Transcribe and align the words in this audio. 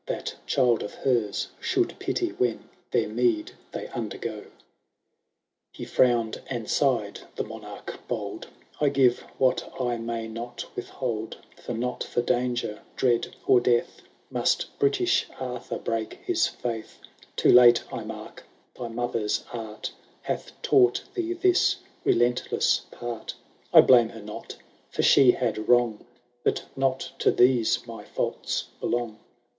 That 0.07 0.33
child 0.47 0.81
of 0.81 0.95
hers 0.95 1.49
should 1.59 1.99
pity, 1.99 2.29
when 2.29 2.67
Their 2.89 3.07
meed 3.07 3.51
they 3.71 3.87
undergo/ 3.89 4.39
XXII. 4.39 4.51
^ 4.51 4.51
He 5.73 5.85
finown^d 5.85 6.41
and 6.47 6.67
sighed, 6.67 7.19
the 7.35 7.43
Monarch 7.43 7.99
bold 8.07 8.47
:—* 8.69 8.81
I 8.81 8.89
give— 8.89 9.19
what 9.37 9.71
I 9.79 9.97
may 9.97 10.27
not 10.27 10.65
withhold; 10.75 11.37
For, 11.55 11.75
not 11.75 12.03
for 12.03 12.23
danger, 12.23 12.81
dread, 12.95 13.35
or 13.45 13.59
death. 13.61 14.01
Must 14.31 14.75
British 14.79 15.27
Arthur 15.39 15.77
break 15.77 16.13
his 16.25 16.47
fiuth. 16.47 16.95
Too 17.35 17.51
late 17.51 17.83
I 17.93 18.03
mark, 18.03 18.43
thy 18.73 18.87
mother*s 18.87 19.43
art 19.53 19.91
Hath 20.23 20.59
taught 20.63 21.03
thee 21.13 21.33
this 21.33 21.75
relentless 22.03 22.85
part 22.89 23.35
I 23.71 23.81
blame 23.81 24.09
her 24.09 24.23
not, 24.23 24.57
for 24.89 25.03
she 25.03 25.29
had 25.33 25.69
wrong. 25.69 26.03
But 26.43 26.63
not 26.75 27.11
to 27.19 27.29
these 27.29 27.85
my 27.85 28.03
ffiults 28.03 28.63
belong. 28.79 29.19